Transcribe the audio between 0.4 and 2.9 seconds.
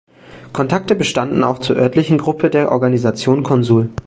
Kontakte bestanden auch zur örtlichen Gruppe der